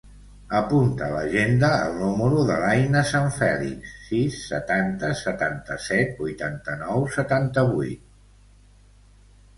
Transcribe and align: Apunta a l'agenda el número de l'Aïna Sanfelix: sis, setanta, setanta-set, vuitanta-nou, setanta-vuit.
Apunta 0.59 1.03
a 1.07 1.15
l'agenda 1.15 1.67
el 1.81 1.93
número 1.99 2.39
de 2.47 2.55
l'Aïna 2.63 3.03
Sanfelix: 3.11 3.93
sis, 4.07 4.39
setanta, 4.53 5.11
setanta-set, 5.23 6.19
vuitanta-nou, 6.23 7.07
setanta-vuit. 7.17 8.09